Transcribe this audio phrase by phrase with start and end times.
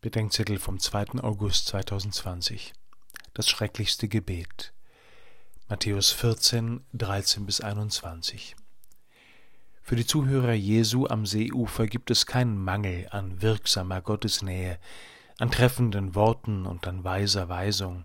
[0.00, 1.24] Bedenkzettel vom 2.
[1.24, 2.72] August 2020.
[3.34, 4.72] Das schrecklichste Gebet.
[5.68, 8.54] Matthäus 14, 13 bis 21.
[9.82, 14.78] Für die Zuhörer Jesu am Seeufer gibt es keinen Mangel an wirksamer Gottesnähe,
[15.40, 18.04] an treffenden Worten und an weiser Weisung.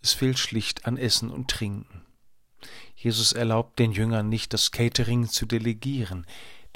[0.00, 2.06] Es fehlt schlicht an Essen und Trinken.
[2.96, 6.24] Jesus erlaubt den Jüngern nicht, das Catering zu delegieren,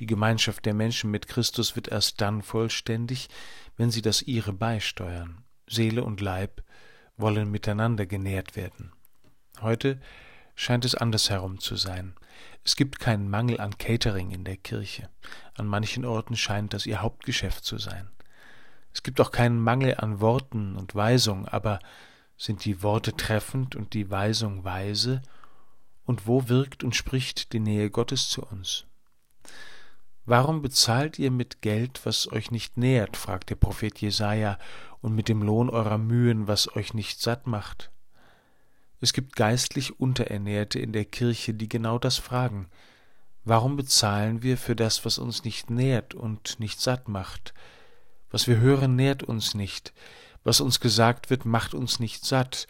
[0.00, 3.28] die Gemeinschaft der Menschen mit Christus wird erst dann vollständig,
[3.76, 5.44] wenn sie das ihre beisteuern.
[5.66, 6.62] Seele und Leib
[7.16, 8.92] wollen miteinander genährt werden.
[9.60, 10.00] Heute
[10.54, 12.14] scheint es andersherum zu sein.
[12.64, 15.08] Es gibt keinen Mangel an Catering in der Kirche.
[15.54, 18.08] An manchen Orten scheint das ihr Hauptgeschäft zu sein.
[18.92, 21.80] Es gibt auch keinen Mangel an Worten und Weisung, aber
[22.36, 25.22] sind die Worte treffend und die Weisung weise?
[26.04, 28.86] Und wo wirkt und spricht die Nähe Gottes zu uns?
[30.26, 34.58] Warum bezahlt ihr mit Geld, was euch nicht nährt, fragt der Prophet Jesaja,
[35.02, 37.90] und mit dem Lohn eurer Mühen, was euch nicht satt macht?
[39.02, 42.70] Es gibt geistlich Unterernährte in der Kirche, die genau das fragen.
[43.44, 47.52] Warum bezahlen wir für das, was uns nicht nährt und nicht satt macht?
[48.30, 49.92] Was wir hören, nährt uns nicht.
[50.42, 52.66] Was uns gesagt wird, macht uns nicht satt.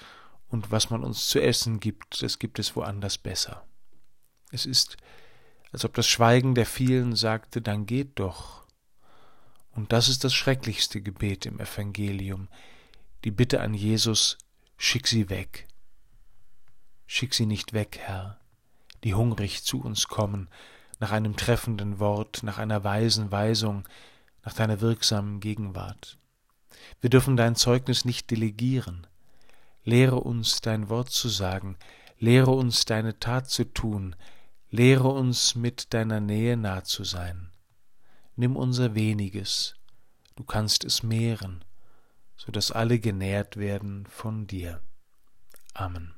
[0.48, 3.64] Und was man uns zu essen gibt, das gibt es woanders besser.
[4.50, 4.96] Es ist
[5.74, 8.62] als ob das Schweigen der vielen sagte, dann geht doch.
[9.72, 12.46] Und das ist das schrecklichste Gebet im Evangelium,
[13.24, 14.38] die Bitte an Jesus,
[14.76, 15.66] schick sie weg.
[17.08, 18.38] Schick sie nicht weg, Herr,
[19.02, 20.48] die hungrig zu uns kommen,
[21.00, 23.82] nach einem treffenden Wort, nach einer weisen Weisung,
[24.44, 26.18] nach deiner wirksamen Gegenwart.
[27.00, 29.08] Wir dürfen dein Zeugnis nicht delegieren.
[29.82, 31.76] Lehre uns dein Wort zu sagen,
[32.20, 34.14] lehre uns deine Tat zu tun,
[34.76, 37.52] Lehre uns mit deiner Nähe nah zu sein.
[38.34, 39.76] Nimm unser weniges,
[40.34, 41.64] du kannst es mehren,
[42.36, 44.80] so dass alle genährt werden von dir.
[45.74, 46.16] Amen.